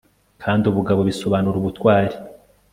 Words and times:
kandi 0.43 0.63
ubugabo 0.67 1.01
bisobanura 1.09 1.55
ubutwari 1.57 2.15